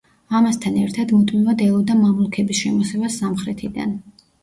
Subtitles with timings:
[0.37, 3.99] ამასთან ერთად, მუდმივად ელოდა მამლუქების შემოსევას სამხრეთიდან.